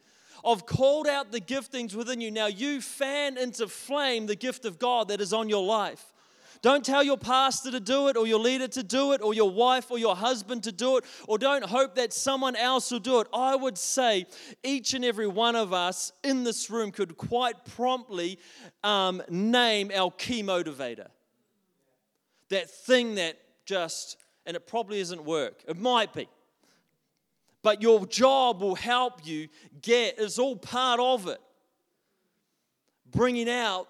I've 0.45 0.65
called 0.65 1.07
out 1.07 1.31
the 1.31 1.41
giftings 1.41 1.95
within 1.95 2.21
you. 2.21 2.29
Now 2.31 2.45
you 2.45 2.81
fan 2.81 3.37
into 3.37 3.67
flame 3.67 4.27
the 4.27 4.35
gift 4.35 4.65
of 4.65 4.77
God 4.77 5.07
that 5.07 5.19
is 5.19 5.33
on 5.33 5.49
your 5.49 5.65
life. 5.65 6.13
Don't 6.61 6.83
tell 6.83 7.03
your 7.03 7.17
pastor 7.17 7.71
to 7.71 7.79
do 7.79 8.07
it, 8.07 8.17
or 8.17 8.25
your 8.27 8.39
leader 8.39 8.67
to 8.67 8.83
do 8.83 9.13
it, 9.13 9.21
or 9.21 9.33
your 9.33 9.49
wife 9.49 9.91
or 9.91 9.97
your 9.97 10.15
husband 10.15 10.63
to 10.63 10.71
do 10.71 10.97
it, 10.97 11.05
or 11.27 11.37
don't 11.37 11.63
hope 11.65 11.95
that 11.95 12.13
someone 12.13 12.55
else 12.55 12.91
will 12.91 12.99
do 12.99 13.19
it. 13.19 13.27
I 13.33 13.55
would 13.55 13.77
say 13.77 14.25
each 14.63 14.93
and 14.93 15.05
every 15.05 15.27
one 15.27 15.55
of 15.55 15.73
us 15.73 16.11
in 16.23 16.43
this 16.43 16.69
room 16.69 16.91
could 16.91 17.17
quite 17.17 17.65
promptly 17.65 18.39
um, 18.83 19.21
name 19.29 19.91
our 19.93 20.11
key 20.11 20.43
motivator. 20.43 21.07
That 22.49 22.69
thing 22.69 23.15
that 23.15 23.37
just, 23.65 24.17
and 24.45 24.55
it 24.55 24.65
probably 24.67 24.99
isn't 24.99 25.23
work, 25.23 25.63
it 25.67 25.77
might 25.77 26.13
be. 26.13 26.27
But 27.61 27.81
your 27.81 28.05
job 28.05 28.61
will 28.61 28.75
help 28.75 29.25
you 29.25 29.49
get, 29.81 30.15
it's 30.17 30.39
all 30.39 30.55
part 30.55 30.99
of 30.99 31.27
it. 31.27 31.41
Bringing 33.11 33.49
out 33.49 33.87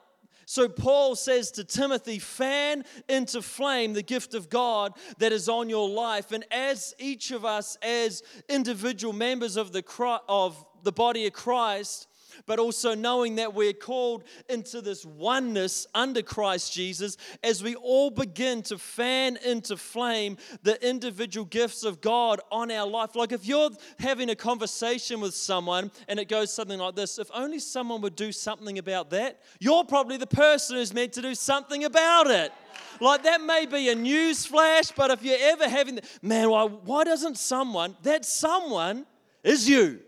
so 0.50 0.70
Paul 0.70 1.18
says 1.18 1.51
to 1.51 1.66
Timothy, 1.66 2.20
fan 2.20 2.86
into 3.10 3.42
flame 3.42 3.92
the 3.92 4.01
gift 4.01 4.34
of 4.34 4.50
God 4.50 4.94
that 5.18 5.34
is 5.34 5.50
on 5.50 5.68
your 5.68 5.89
life. 5.89 6.32
And 6.32 6.46
as 6.51 6.96
each 6.98 7.32
of 7.32 7.44
us, 7.44 7.77
as 7.82 8.24
individual 8.48 9.13
members 9.13 9.58
of 9.58 9.74
the, 9.74 9.84
of 10.30 10.66
the 10.84 10.94
body 10.94 11.27
of 11.27 11.34
Christ, 11.34 12.06
but 12.46 12.60
also 12.60 12.96
knowing 12.96 13.36
that 13.36 13.53
we're 13.53 13.74
called 13.74 14.24
into 14.50 14.82
this 14.82 15.06
oneness 15.06 15.88
under 15.94 16.22
Christ 16.22 16.74
Jesus 16.74 17.17
as 17.44 17.63
we 17.63 17.75
all 17.75 18.10
begin 18.10 18.62
to 18.63 18.77
fan 18.77 19.38
into 19.46 19.77
flame 19.77 20.38
the 20.63 20.88
individual 20.88 21.46
gifts 21.46 21.84
of 21.84 22.01
God 22.01 22.39
on 22.51 22.72
our 22.72 22.88
life. 22.88 23.15
Like 23.15 23.32
if 23.32 23.46
you're 23.46 23.72
having 24.00 24.29
a 24.29 24.36
conversation 24.36 25.20
with 25.20 25.34
someone 25.34 25.91
and 26.08 26.20
it 26.20 26.27
goes 26.29 26.53
something 26.53 26.79
like 26.79 26.96
this 26.96 27.20
if 27.20 27.29
only 27.34 27.60
someone 27.60 28.01
would 28.01 28.15
do 28.15 28.32
something 28.32 28.77
about 28.77 29.10
that, 29.12 29.41
you're 29.60 29.84
probably 29.84 30.17
the 30.17 30.27
person 30.27 30.77
who's 30.77 30.94
meant 30.94 31.13
to 31.13 31.22
do 31.22 31.36
something 31.36 31.84
about 31.84 32.27
it. 32.27 32.51
Like 33.00 33.24
that 33.24 33.41
may 33.41 33.65
be 33.65 33.89
a 33.89 33.96
news 33.96 34.46
flash, 34.46 34.91
but 34.91 35.12
if 35.12 35.24
you're 35.24 35.38
ever 35.39 35.70
having, 35.70 35.96
the, 35.96 36.01
man, 36.22 36.50
why, 36.50 36.65
why 36.65 37.03
doesn't 37.03 37.38
someone, 37.38 37.96
that 38.03 38.25
someone 38.25 39.06
is 39.44 39.70
you. 39.70 40.00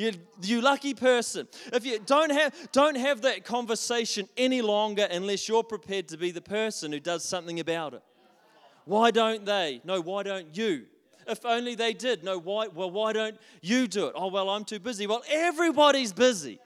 You, 0.00 0.12
you 0.40 0.62
lucky 0.62 0.94
person. 0.94 1.46
If 1.74 1.84
you 1.84 1.98
don't 1.98 2.32
have, 2.32 2.54
don't 2.72 2.96
have 2.96 3.20
that 3.20 3.44
conversation 3.44 4.30
any 4.34 4.62
longer 4.62 5.06
unless 5.10 5.46
you're 5.46 5.62
prepared 5.62 6.08
to 6.08 6.16
be 6.16 6.30
the 6.30 6.40
person 6.40 6.90
who 6.90 7.00
does 7.00 7.22
something 7.22 7.60
about 7.60 7.92
it. 7.92 8.02
Why 8.86 9.10
don't 9.10 9.44
they? 9.44 9.82
No, 9.84 10.00
why 10.00 10.22
don't 10.22 10.56
you? 10.56 10.86
If 11.26 11.44
only 11.44 11.74
they 11.74 11.92
did. 11.92 12.24
No, 12.24 12.38
why? 12.38 12.68
Well, 12.68 12.90
why 12.90 13.12
don't 13.12 13.36
you 13.60 13.86
do 13.86 14.06
it? 14.06 14.14
Oh, 14.16 14.28
well, 14.28 14.48
I'm 14.48 14.64
too 14.64 14.78
busy. 14.78 15.06
Well, 15.06 15.22
everybody's 15.28 16.14
busy. 16.14 16.60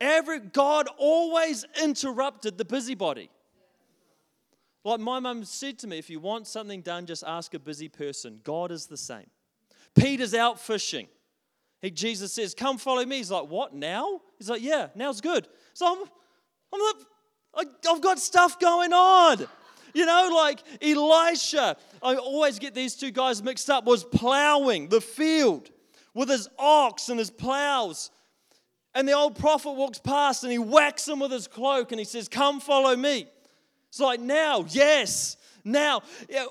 Every 0.00 0.38
God 0.38 0.88
always 0.96 1.64
interrupted 1.82 2.56
the 2.56 2.64
busybody. 2.64 3.30
Like 4.84 5.00
my 5.00 5.18
mum 5.18 5.44
said 5.44 5.80
to 5.80 5.88
me, 5.88 5.98
if 5.98 6.08
you 6.08 6.20
want 6.20 6.46
something 6.46 6.82
done, 6.82 7.06
just 7.06 7.24
ask 7.26 7.52
a 7.54 7.58
busy 7.58 7.88
person. 7.88 8.40
God 8.44 8.70
is 8.70 8.86
the 8.86 8.96
same. 8.96 9.26
Peter's 9.96 10.34
out 10.34 10.60
fishing. 10.60 11.08
He, 11.84 11.90
Jesus 11.90 12.32
says, 12.32 12.54
Come 12.54 12.78
follow 12.78 13.04
me. 13.04 13.18
He's 13.18 13.30
like, 13.30 13.48
What, 13.48 13.74
now? 13.74 14.22
He's 14.38 14.48
like, 14.48 14.62
Yeah, 14.62 14.88
now's 14.94 15.20
good. 15.20 15.46
So 15.74 15.86
I'm, 15.86 16.08
I'm 16.72 16.80
like, 16.80 17.68
I've 17.88 18.00
got 18.00 18.18
stuff 18.18 18.58
going 18.58 18.92
on. 18.92 19.46
You 19.92 20.06
know, 20.06 20.30
like 20.34 20.60
Elisha, 20.82 21.76
I 22.02 22.16
always 22.16 22.58
get 22.58 22.74
these 22.74 22.96
two 22.96 23.12
guys 23.12 23.42
mixed 23.42 23.70
up, 23.70 23.84
was 23.84 24.02
plowing 24.02 24.88
the 24.88 25.00
field 25.00 25.70
with 26.14 26.28
his 26.28 26.48
ox 26.58 27.10
and 27.10 27.18
his 27.18 27.30
plows. 27.30 28.10
And 28.94 29.06
the 29.06 29.12
old 29.12 29.38
prophet 29.38 29.72
walks 29.72 29.98
past 29.98 30.42
and 30.42 30.50
he 30.50 30.58
whacks 30.58 31.06
him 31.06 31.20
with 31.20 31.30
his 31.30 31.46
cloak 31.46 31.92
and 31.92 31.98
he 31.98 32.04
says, 32.04 32.28
Come 32.28 32.60
follow 32.60 32.96
me. 32.96 33.28
It's 33.88 34.00
like, 34.00 34.20
now, 34.20 34.64
yes. 34.70 35.36
Now, 35.64 36.02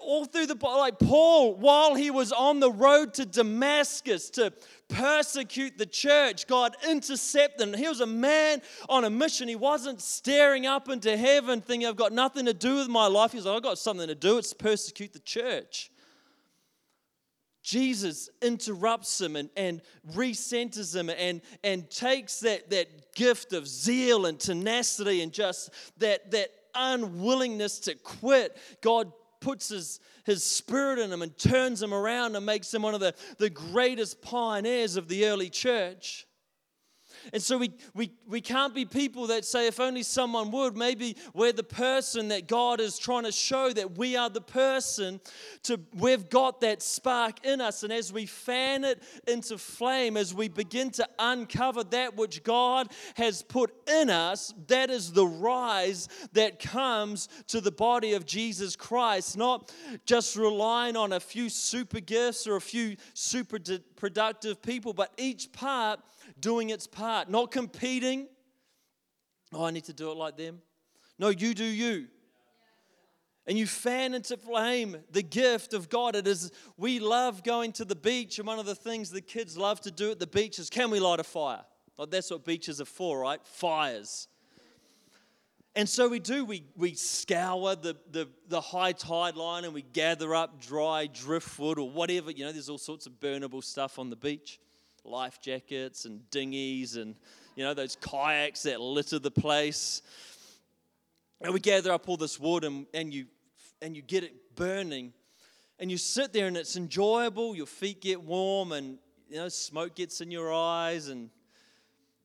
all 0.02 0.26
through 0.26 0.48
the 0.48 0.58
like 0.64 0.98
Paul, 0.98 1.56
while 1.56 1.94
he 1.94 2.10
was 2.10 2.32
on 2.32 2.60
the 2.60 2.72
road 2.72 3.14
to 3.16 3.26
Damascus 3.26 4.32
to 4.32 4.52
persecute 4.90 5.78
the 5.78 5.86
church, 5.86 6.48
God 6.48 6.76
intercepted 6.90 7.62
him. 7.62 7.74
He 7.76 7.88
was 7.88 8.02
a 8.02 8.08
man 8.08 8.64
on 8.90 9.04
a 9.04 9.12
mission. 9.12 9.48
He 9.48 9.56
wasn't 9.56 10.02
staring 10.02 10.66
up 10.66 10.90
into 10.90 11.16
heaven 11.16 11.62
thinking, 11.62 11.88
I've 11.88 11.96
got 11.96 12.12
nothing 12.12 12.46
to 12.48 12.56
do 12.56 12.78
with 12.78 12.88
my 12.88 13.06
life. 13.06 13.34
He's 13.34 13.46
like, 13.46 13.56
I've 13.56 13.64
got 13.64 13.78
something 13.78 14.08
to 14.08 14.16
do. 14.16 14.40
It's 14.40 14.52
persecute 14.52 15.14
the 15.14 15.20
church. 15.20 15.92
Jesus 17.62 18.30
interrupts 18.42 19.22
him 19.22 19.36
and, 19.36 19.50
and 19.56 19.82
recenters 20.14 20.96
him 20.96 21.10
and, 21.10 21.42
and 21.64 21.90
takes 21.90 22.42
that, 22.42 22.70
that 22.72 23.14
gift 23.16 23.54
of 23.54 23.68
zeal 23.68 24.26
and 24.26 24.40
tenacity 24.40 25.22
and 25.22 25.32
just 25.32 25.70
that, 25.98 26.32
that 26.32 26.50
unwillingness 26.76 27.80
to 27.82 27.96
quit, 27.96 28.58
God 28.82 29.12
puts 29.40 29.70
his, 29.70 30.00
his 30.26 30.44
spirit 30.44 31.00
in 31.00 31.12
him 31.12 31.22
and 31.22 31.38
turns 31.38 31.82
him 31.82 31.94
around 31.94 32.36
and 32.36 32.46
makes 32.46 32.74
him 32.74 32.82
one 32.82 32.94
of 32.94 33.00
the, 33.00 33.14
the 33.38 33.50
greatest 33.50 34.22
pioneers 34.22 34.96
of 34.96 35.08
the 35.08 35.26
early 35.26 35.50
church. 35.50 36.26
And 37.32 37.42
so 37.42 37.58
we, 37.58 37.72
we, 37.94 38.12
we 38.28 38.42
can't 38.42 38.74
be 38.74 38.86
people 38.86 39.28
that 39.28 39.46
say, 39.46 39.68
if 39.68 39.80
only 39.80 40.04
someone 40.04 40.52
would, 40.52 40.76
maybe 40.76 41.16
we're 41.34 41.54
the 41.54 41.64
person 41.64 42.30
that 42.30 42.48
God 42.48 42.82
is 42.82 42.98
trying 42.98 43.24
to 43.24 43.32
show 43.32 43.72
that 43.72 43.98
we 43.98 44.18
are 44.18 44.30
the 44.30 44.42
person 44.42 45.22
to, 45.64 45.80
we've 45.94 46.30
got 46.30 46.62
that 46.62 46.82
spark 46.82 47.46
in 47.46 47.62
us. 47.62 47.84
And 47.84 47.94
as 47.94 48.12
we 48.12 48.26
fan 48.26 48.84
it 48.84 49.02
into 49.28 49.58
flame, 49.58 50.18
as 50.18 50.34
we 50.34 50.50
begin 50.50 50.90
to 50.92 51.08
uncover 51.20 51.84
that 51.86 52.18
which 52.18 52.44
God 52.44 52.92
has 53.16 53.42
put 53.42 53.74
in 53.88 54.10
us, 54.10 54.54
that 54.68 54.90
is 54.90 55.14
the 55.14 55.28
rise 55.28 56.10
that 56.34 56.60
comes 56.60 57.30
to 57.48 57.62
the 57.62 57.72
body 57.72 58.14
of 58.14 58.26
Jesus 58.26 58.76
Christ, 58.76 59.38
not 59.38 59.72
just 60.06 60.36
relying 60.36 60.98
on 60.98 61.14
a 61.14 61.20
few 61.20 61.50
super 61.50 62.00
gifts 62.00 62.48
or 62.48 62.56
a 62.56 62.62
few 62.62 62.98
super 63.14 63.60
productive 63.96 64.62
people, 64.62 64.94
but 64.94 65.12
each 65.18 65.52
part 65.52 66.00
doing 66.44 66.70
its 66.70 66.86
part, 66.86 67.30
not 67.30 67.52
competing. 67.52 68.28
Oh, 69.54 69.64
I 69.64 69.72
need 69.72 69.86
to 69.86 69.94
do 69.94 70.12
it 70.12 70.18
like 70.18 70.36
them. 70.36 70.62
No, 71.18 71.30
you 71.30 71.54
do 71.54 71.64
you. 71.64 72.08
And 73.48 73.58
you 73.58 73.66
fan 73.66 74.14
into 74.14 74.36
flame 74.38 74.98
the 75.12 75.24
gift 75.24 75.74
of 75.74 75.90
God. 75.90 76.16
It 76.16 76.28
is, 76.28 76.52
we 76.78 77.00
love 77.00 77.44
going 77.44 77.72
to 77.74 77.86
the 77.86 77.96
beach, 77.96 78.40
and 78.40 78.48
one 78.48 78.60
of 78.60 78.66
the 78.66 78.76
things 78.76 79.10
the 79.10 79.22
kids 79.22 79.58
love 79.58 79.80
to 79.82 79.92
do 79.92 80.12
at 80.12 80.20
the 80.20 80.28
beach 80.28 80.60
is 80.60 80.70
can 80.70 80.92
we 80.92 81.00
light 81.00 81.20
a 81.20 81.24
fire? 81.24 81.64
That's 82.10 82.30
what 82.30 82.44
beaches 82.44 82.82
are 82.82 82.86
for, 82.86 83.20
right? 83.20 83.40
Fires. 83.46 84.28
And 85.76 85.88
so 85.88 86.10
we 86.10 86.20
do, 86.20 86.44
we, 86.44 86.66
we 86.76 86.94
scour 86.94 87.76
the, 87.76 87.96
the, 88.12 88.28
the 88.50 88.60
high 88.60 88.92
tide 88.92 89.38
line 89.38 89.64
and 89.64 89.74
we 89.74 89.82
gather 89.82 90.36
up 90.36 90.62
dry 90.62 91.08
driftwood 91.08 91.80
or 91.80 91.90
whatever. 91.90 92.32
You 92.32 92.46
know, 92.46 92.52
there's 92.52 92.70
all 92.70 92.78
sorts 92.78 93.06
of 93.06 93.14
burnable 93.14 93.64
stuff 93.64 93.98
on 93.98 94.10
the 94.10 94.16
beach 94.18 94.60
life 95.04 95.40
jackets 95.42 96.06
and 96.06 96.30
dinghies 96.32 96.96
and, 96.96 97.16
you 97.56 97.64
know, 97.64 97.74
those 97.74 97.96
kayaks 97.96 98.64
that 98.64 98.80
litter 98.80 99.20
the 99.20 99.32
place. 99.32 100.02
And 101.42 101.54
we 101.54 101.60
gather 101.60 101.92
up 101.92 102.08
all 102.08 102.18
this 102.18 102.40
wood 102.40 102.64
and, 102.64 102.86
and, 102.94 103.14
you, 103.14 103.26
and 103.82 103.96
you 103.96 104.02
get 104.02 104.24
it 104.24 104.56
burning. 104.56 105.14
And 105.80 105.92
you 105.92 105.98
sit 105.98 106.32
there 106.32 106.48
and 106.48 106.56
it's 106.56 106.78
enjoyable. 106.78 107.56
Your 107.56 107.66
feet 107.66 108.02
get 108.02 108.22
warm 108.22 108.72
and, 108.72 108.98
you 109.30 109.38
know, 109.38 109.50
smoke 109.50 109.96
gets 109.96 110.22
in 110.22 110.32
your 110.32 110.54
eyes. 110.54 111.10
And, 111.10 111.30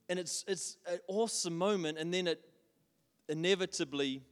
and 0.08 0.18
it's, 0.18 0.44
it's 0.47 0.76
an 0.87 0.99
awesome 1.08 1.56
moment. 1.58 1.99
And 1.99 2.14
then 2.14 2.28
it 2.28 2.40
inevitably 3.28 4.23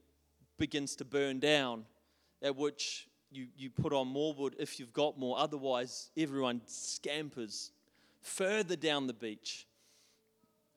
begins 0.59 0.97
to 0.97 1.05
burn 1.05 1.41
down, 1.41 1.85
at 2.43 2.55
which 2.57 3.09
you, 3.31 3.49
you 3.57 3.71
put 3.71 3.93
on 3.93 4.07
more 4.07 4.33
wood 4.35 4.55
if 4.59 4.79
you've 4.79 4.93
got 4.93 5.19
more. 5.19 5.39
Otherwise, 5.39 6.11
everyone 6.17 6.63
scampers 6.67 7.73
further 8.23 8.77
down 8.77 9.07
the 9.07 9.13
beach, 9.13 9.67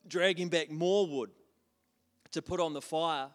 dragging 0.07 0.49
back 0.49 0.69
more 0.69 1.07
wood 1.07 1.29
to 2.31 2.41
put 2.41 2.59
on 2.59 2.73
the 2.73 2.81
fire, 2.81 3.27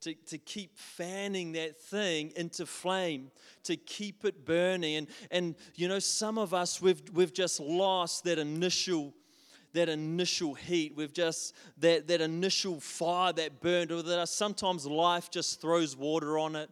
to, 0.00 0.14
to 0.14 0.38
keep 0.38 0.76
fanning 0.78 1.52
that 1.52 1.78
thing 1.80 2.32
into 2.36 2.66
flame, 2.66 3.30
to 3.64 3.76
keep 3.76 4.24
it 4.24 4.44
burning. 4.44 4.96
And, 4.96 5.06
and 5.30 5.54
you 5.74 5.88
know, 5.88 5.98
some 5.98 6.38
of 6.38 6.54
us, 6.54 6.80
we've, 6.80 7.02
we've 7.12 7.32
just 7.34 7.60
lost 7.60 8.24
that 8.24 8.38
initial 8.38 9.14
that 9.72 9.88
initial 9.88 10.54
heat. 10.54 10.94
We've 10.96 11.12
just 11.12 11.54
that 11.78 12.08
that 12.08 12.20
initial 12.20 12.80
fire 12.80 13.32
that 13.34 13.60
burned. 13.60 13.92
Or 13.92 14.02
that 14.02 14.28
sometimes 14.28 14.84
life 14.84 15.30
just 15.30 15.60
throws 15.60 15.96
water 15.96 16.40
on 16.40 16.56
it 16.56 16.70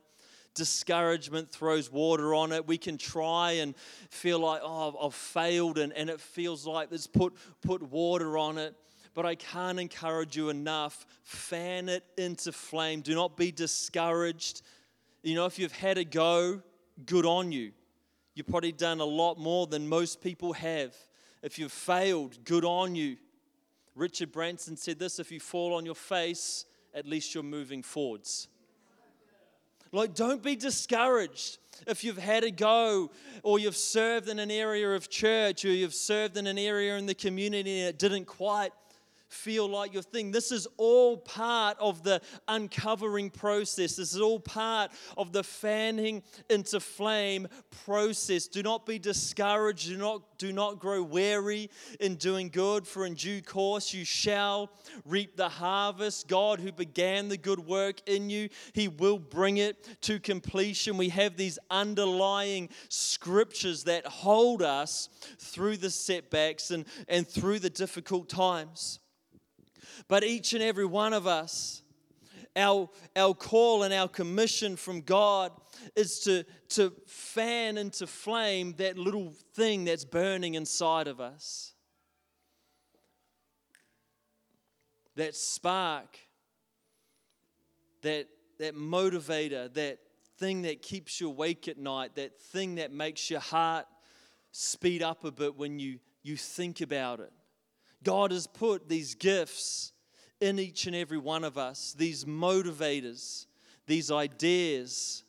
discouragement 0.54 1.50
throws 1.50 1.90
water 1.90 2.34
on 2.34 2.52
it. 2.52 2.66
We 2.66 2.78
can 2.78 2.98
try 2.98 3.52
and 3.52 3.76
feel 4.10 4.38
like, 4.38 4.60
oh, 4.62 4.96
I've 5.00 5.14
failed, 5.14 5.78
and, 5.78 5.92
and 5.92 6.10
it 6.10 6.20
feels 6.20 6.66
like 6.66 6.90
there's 6.90 7.06
put, 7.06 7.34
put 7.62 7.82
water 7.82 8.36
on 8.36 8.58
it. 8.58 8.74
But 9.14 9.26
I 9.26 9.34
can't 9.34 9.80
encourage 9.80 10.36
you 10.36 10.48
enough. 10.48 11.06
Fan 11.24 11.88
it 11.88 12.04
into 12.16 12.52
flame. 12.52 13.00
Do 13.00 13.14
not 13.14 13.36
be 13.36 13.50
discouraged. 13.50 14.62
You 15.22 15.34
know, 15.34 15.46
if 15.46 15.58
you've 15.58 15.72
had 15.72 15.98
a 15.98 16.04
go, 16.04 16.62
good 17.04 17.26
on 17.26 17.50
you. 17.50 17.72
You've 18.34 18.46
probably 18.46 18.72
done 18.72 19.00
a 19.00 19.04
lot 19.04 19.38
more 19.38 19.66
than 19.66 19.88
most 19.88 20.20
people 20.20 20.52
have. 20.52 20.94
If 21.42 21.58
you've 21.58 21.72
failed, 21.72 22.44
good 22.44 22.64
on 22.64 22.94
you. 22.94 23.16
Richard 23.94 24.30
Branson 24.30 24.76
said 24.76 24.98
this 25.00 25.18
if 25.18 25.32
you 25.32 25.40
fall 25.40 25.74
on 25.74 25.84
your 25.84 25.96
face, 25.96 26.64
at 26.94 27.04
least 27.04 27.34
you're 27.34 27.42
moving 27.42 27.82
forwards. 27.82 28.46
Like, 29.92 30.14
don't 30.14 30.42
be 30.42 30.56
discouraged 30.56 31.58
if 31.86 32.04
you've 32.04 32.18
had 32.18 32.44
a 32.44 32.50
go 32.50 33.10
or 33.42 33.58
you've 33.58 33.76
served 33.76 34.28
in 34.28 34.38
an 34.38 34.50
area 34.50 34.90
of 34.94 35.08
church 35.08 35.64
or 35.64 35.68
you've 35.68 35.94
served 35.94 36.36
in 36.36 36.46
an 36.46 36.58
area 36.58 36.96
in 36.96 37.06
the 37.06 37.14
community 37.14 37.80
and 37.80 37.88
it 37.88 37.98
didn't 37.98 38.26
quite 38.26 38.72
feel 39.28 39.68
like 39.68 39.92
your 39.92 40.02
thing. 40.02 40.30
This 40.30 40.50
is 40.50 40.66
all 40.76 41.18
part 41.18 41.76
of 41.78 42.02
the 42.02 42.20
uncovering 42.46 43.30
process. 43.30 43.96
This 43.96 44.14
is 44.14 44.20
all 44.20 44.40
part 44.40 44.90
of 45.16 45.32
the 45.32 45.42
fanning 45.42 46.22
into 46.48 46.80
flame 46.80 47.46
process. 47.84 48.46
Do 48.46 48.62
not 48.62 48.86
be 48.86 48.98
discouraged. 48.98 49.88
Do 49.88 49.96
not, 49.96 50.38
do 50.38 50.52
not 50.52 50.78
grow 50.78 51.02
weary 51.02 51.70
in 52.00 52.16
doing 52.16 52.48
good, 52.48 52.86
for 52.86 53.04
in 53.04 53.14
due 53.14 53.42
course 53.42 53.92
you 53.92 54.04
shall 54.04 54.70
reap 55.04 55.36
the 55.36 55.48
harvest. 55.48 56.28
God, 56.28 56.60
who 56.60 56.72
began 56.72 57.28
the 57.28 57.36
good 57.36 57.60
work 57.60 58.00
in 58.06 58.30
you, 58.30 58.48
He 58.72 58.88
will 58.88 59.18
bring 59.18 59.58
it 59.58 60.00
to 60.02 60.18
completion. 60.18 60.96
We 60.96 61.10
have 61.10 61.36
these 61.36 61.58
underlying 61.70 62.70
scriptures 62.88 63.84
that 63.84 64.06
hold 64.06 64.62
us 64.62 65.08
through 65.38 65.76
the 65.78 65.90
setbacks 65.90 66.70
and, 66.70 66.86
and 67.08 67.26
through 67.26 67.58
the 67.58 67.70
difficult 67.70 68.28
times. 68.28 69.00
But 70.08 70.24
each 70.24 70.54
and 70.54 70.62
every 70.62 70.86
one 70.86 71.12
of 71.12 71.26
us, 71.26 71.82
our, 72.56 72.88
our 73.14 73.34
call 73.34 73.82
and 73.82 73.92
our 73.92 74.08
commission 74.08 74.76
from 74.76 75.02
God 75.02 75.52
is 75.94 76.20
to, 76.20 76.44
to 76.70 76.92
fan 77.06 77.76
into 77.76 78.06
flame 78.06 78.74
that 78.78 78.98
little 78.98 79.34
thing 79.54 79.84
that's 79.84 80.04
burning 80.04 80.54
inside 80.54 81.08
of 81.08 81.20
us. 81.20 81.74
That 85.16 85.36
spark, 85.36 86.18
that, 88.02 88.28
that 88.58 88.74
motivator, 88.74 89.72
that 89.74 89.98
thing 90.38 90.62
that 90.62 90.80
keeps 90.80 91.20
you 91.20 91.28
awake 91.28 91.68
at 91.68 91.76
night, 91.76 92.14
that 92.14 92.40
thing 92.40 92.76
that 92.76 92.92
makes 92.92 93.28
your 93.28 93.40
heart 93.40 93.86
speed 94.52 95.02
up 95.02 95.24
a 95.24 95.32
bit 95.32 95.56
when 95.56 95.78
you, 95.78 95.98
you 96.22 96.36
think 96.36 96.80
about 96.80 97.20
it. 97.20 97.32
God 98.02 98.30
has 98.30 98.46
put 98.46 98.88
these 98.88 99.14
gifts 99.14 99.92
in 100.40 100.58
each 100.58 100.86
and 100.86 100.94
every 100.94 101.18
one 101.18 101.44
of 101.44 101.58
us, 101.58 101.94
these 101.96 102.24
motivators, 102.24 103.46
these 103.86 104.10
ideas, 104.10 105.24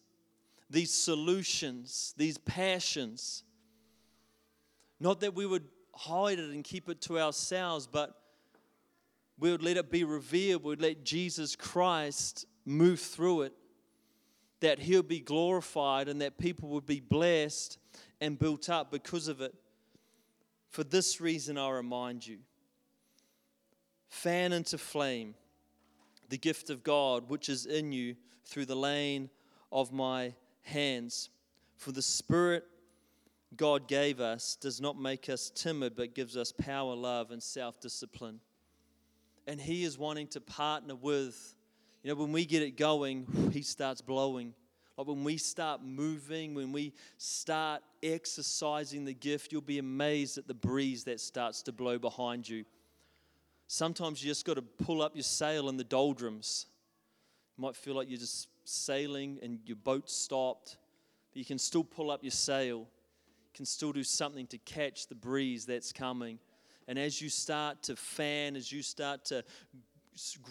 these 0.70 0.94
solutions, 0.94 2.14
these 2.18 2.38
passions. 2.38 3.44
Not 5.00 5.22
that 5.22 5.34
we 5.34 5.46
would 5.46 5.66
hide 5.96 6.40
it 6.40 6.50
and 6.52 6.64
keep 6.64 6.90
it 6.90 7.02
to 7.02 7.20
ourselves, 7.20 7.88
but 7.88 8.16
we 9.40 9.52
would 9.52 9.64
let 9.64 9.78
it 9.78 9.90
be 9.90 10.04
revealed, 10.04 10.64
we 10.64 10.70
would 10.70 10.82
let 10.82 11.04
Jesus 11.04 11.56
Christ 11.56 12.46
move 12.66 13.00
through 13.00 13.44
it, 13.44 13.54
that 14.60 14.80
He'll 14.80 15.02
be 15.02 15.22
glorified 15.22 16.10
and 16.10 16.22
that 16.22 16.38
people 16.38 16.70
would 16.70 16.86
be 16.86 17.00
blessed 17.00 17.78
and 18.20 18.38
built 18.38 18.70
up 18.70 18.92
because 18.92 19.28
of 19.28 19.42
it. 19.42 19.56
For 20.70 20.84
this 20.84 21.20
reason, 21.20 21.58
I 21.58 21.70
remind 21.70 22.28
you 22.28 22.40
fan 24.10 24.52
into 24.52 24.78
flame 24.78 25.36
the 26.30 26.38
gift 26.38 26.70
of 26.70 26.84
God 26.84 27.30
which 27.30 27.50
is 27.50 27.66
in 27.66 27.92
you 27.92 28.16
through 28.46 28.66
the 28.66 28.76
laying 28.76 29.30
of 29.72 29.92
my 29.92 30.34
hands. 30.62 31.30
For 31.78 31.92
the 31.92 32.02
Spirit 32.02 32.66
God 33.56 33.88
gave 33.88 34.20
us 34.20 34.56
does 34.56 34.80
not 34.80 35.00
make 35.00 35.30
us 35.30 35.52
timid, 35.54 35.96
but 35.96 36.14
gives 36.14 36.38
us 36.38 36.52
power, 36.52 36.96
love, 36.96 37.32
and 37.32 37.42
self 37.42 37.80
discipline. 37.80 38.40
And 39.48 39.60
He 39.60 39.84
is 39.84 39.98
wanting 39.98 40.28
to 40.30 40.42
partner 40.42 40.96
with, 40.96 41.56
you 42.04 42.10
know, 42.10 42.20
when 42.20 42.32
we 42.32 42.46
get 42.46 42.62
it 42.62 42.78
going, 42.78 43.50
He 43.52 43.62
starts 43.62 44.02
blowing. 44.02 44.54
Like 44.98 45.08
when 45.08 45.24
we 45.24 45.38
start 45.38 45.82
moving, 45.82 46.54
when 46.54 46.74
we 46.74 46.94
start 47.18 47.82
exercising 48.04 49.06
the 49.06 49.14
gift, 49.14 49.52
you'll 49.52 49.62
be 49.62 49.80
amazed 49.80 50.38
at 50.38 50.48
the 50.48 50.54
breeze 50.54 51.06
that 51.06 51.22
starts 51.22 51.64
to 51.64 51.72
blow 51.72 51.98
behind 51.98 52.48
you. 52.48 52.66
Sometimes 53.72 54.24
you 54.24 54.32
just 54.32 54.46
got 54.46 54.56
to 54.56 54.64
pull 54.64 55.00
up 55.00 55.16
your 55.16 55.22
sail 55.22 55.70
in 55.70 55.78
the 55.78 55.84
doldrums. 55.84 56.66
You 57.56 57.62
might 57.62 57.76
feel 57.76 57.94
like 57.94 58.10
you're 58.10 58.18
just 58.18 58.48
sailing 58.64 59.38
and 59.44 59.60
your 59.64 59.76
boat 59.76 60.10
stopped, 60.10 60.78
but 61.30 61.38
you 61.38 61.46
can 61.46 61.60
still 61.60 61.84
pull 61.84 62.10
up 62.10 62.24
your 62.24 62.32
sail. 62.32 62.80
You 62.80 63.52
can 63.54 63.68
still 63.68 63.92
do 63.92 64.04
something 64.04 64.48
to 64.48 64.58
catch 64.58 65.06
the 65.06 65.14
breeze 65.14 65.68
that's 65.68 65.94
coming. 65.94 66.40
And 66.88 66.98
as 66.98 67.22
you 67.22 67.30
start 67.30 67.84
to 67.84 67.96
fan, 67.96 68.56
as 68.56 68.72
you 68.72 68.82
start 68.82 69.26
to 69.26 69.44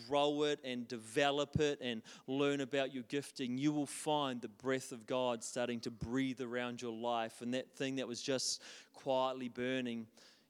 grow 0.06 0.44
it 0.44 0.60
and 0.62 0.86
develop 0.86 1.58
it 1.58 1.80
and 1.82 2.02
learn 2.28 2.60
about 2.60 2.94
your 2.94 3.02
gifting, 3.08 3.58
you 3.58 3.72
will 3.72 3.86
find 3.86 4.40
the 4.40 4.48
breath 4.48 4.92
of 4.92 5.08
God 5.08 5.42
starting 5.42 5.80
to 5.80 5.90
breathe 5.90 6.40
around 6.40 6.80
your 6.80 6.92
life. 6.92 7.42
And 7.42 7.52
that 7.54 7.68
thing 7.72 7.96
that 7.96 8.06
was 8.06 8.22
just 8.22 8.62
quietly 8.94 9.48
burning 9.48 10.06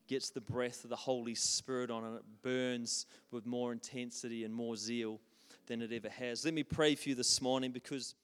gets 0.09 0.31
the 0.31 0.41
breath 0.41 0.85
of 0.85 0.91
the 0.91 0.97
Holy 0.97 1.35
Spirit 1.35 1.91
on 1.91 2.03
and 2.03 2.17
it 2.17 2.25
burns 2.43 3.07
with 3.31 3.47
more 3.47 3.71
intensity 3.73 4.45
and 4.45 4.53
more 4.53 4.75
zeal 4.75 5.21
than 5.67 5.83
it 5.83 5.93
ever 5.93 6.09
has. 6.09 6.45
Let 6.45 6.55
me 6.55 6.63
pray 6.63 6.95
for 6.95 7.11
you 7.11 7.15
this 7.15 7.41
morning 7.41 7.71
because. 7.71 8.15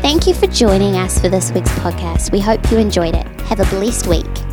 Thank 0.00 0.26
you 0.26 0.34
for 0.34 0.46
joining 0.46 0.96
us 0.96 1.18
for 1.18 1.28
this 1.28 1.52
week's 1.52 1.70
podcast. 1.70 2.32
We 2.32 2.40
hope 2.40 2.70
you 2.70 2.78
enjoyed 2.78 3.14
it. 3.14 3.26
Have 3.42 3.60
a 3.60 3.66
blessed 3.66 4.06
week. 4.06 4.47